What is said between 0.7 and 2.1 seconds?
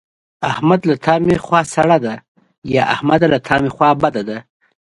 له تا مې خوا سړه